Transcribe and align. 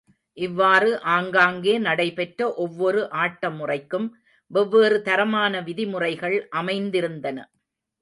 இவ்வாறு 0.37 0.87
ஆங்காங்கே 1.15 1.75
நடைபெற்ற 1.79 2.47
ஒவ்வொரு 2.57 3.03
ஆட்ட 3.19 3.51
முறைக்கும் 3.51 4.07
வெவ்வேறு 4.51 4.99
தரமான 5.01 5.61
விதிமுறைகள் 5.61 6.37
அமைந்திருந்தன. 6.55 7.37